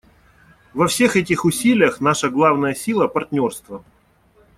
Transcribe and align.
Во 0.73 0.87
всех 0.87 1.15
этих 1.15 1.45
усилиях 1.45 2.01
наша 2.01 2.31
главная 2.31 2.73
сила— 2.73 3.07
партнерство. 3.07 3.83